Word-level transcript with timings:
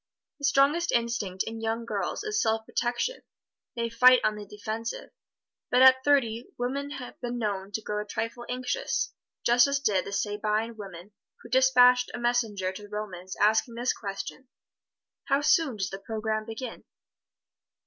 The 0.39 0.45
strongest 0.45 0.91
instinct 0.91 1.43
in 1.43 1.61
young 1.61 1.85
girls 1.85 2.23
is 2.23 2.41
self 2.41 2.65
protection 2.65 3.21
they 3.75 3.87
fight 3.87 4.19
on 4.23 4.35
the 4.35 4.47
defensive. 4.47 5.11
But 5.69 5.83
at 5.83 6.03
thirty, 6.03 6.47
women 6.57 6.89
have 6.89 7.21
been 7.21 7.37
known 7.37 7.71
to 7.73 7.83
grow 7.83 8.01
a 8.01 8.07
trifle 8.07 8.43
anxious, 8.49 9.13
just 9.45 9.67
as 9.67 9.79
did 9.79 10.05
the 10.05 10.11
Sabine 10.11 10.75
women 10.75 11.11
who 11.43 11.49
dispatched 11.49 12.09
a 12.15 12.19
messenger 12.19 12.71
to 12.71 12.81
the 12.81 12.89
Romans 12.89 13.35
asking 13.39 13.75
this 13.75 13.93
question, 13.93 14.47
"How 15.25 15.41
soon 15.41 15.75
does 15.77 15.91
the 15.91 15.99
program 15.99 16.47
begin?" 16.47 16.83